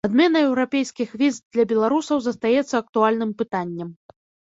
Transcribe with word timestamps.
Адмена 0.07 0.39
еўрапейскіх 0.45 1.09
віз 1.21 1.35
для 1.57 1.65
беларусаў 1.71 2.21
застаецца 2.29 2.75
актуальным 2.79 3.35
пытаннем. 3.43 3.93